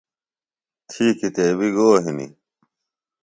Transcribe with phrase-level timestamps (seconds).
[0.89, 2.31] تھی کِتیبیۡ گو ہِنیۡ؟